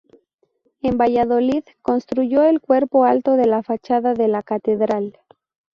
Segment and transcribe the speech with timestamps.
[0.81, 5.19] En Valladolid construyó el cuerpo alto de la fachada de la Catedral.